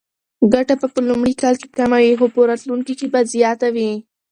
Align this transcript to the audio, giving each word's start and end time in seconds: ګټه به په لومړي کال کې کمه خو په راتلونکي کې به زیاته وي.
ګټه 0.53 0.73
به 0.79 0.87
په 0.93 0.99
لومړي 1.09 1.33
کال 1.41 1.55
کې 1.61 1.67
کمه 1.77 1.97
خو 2.19 2.25
په 2.33 2.39
راتلونکي 2.49 2.93
کې 2.99 3.07
به 3.13 3.19
زیاته 3.33 3.67
وي. 3.75 3.91